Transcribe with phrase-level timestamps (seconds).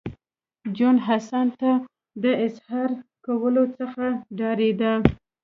[0.75, 1.71] جون حسن ته
[2.23, 2.89] د اظهار
[3.25, 4.05] کولو څخه
[4.37, 4.93] ډارېده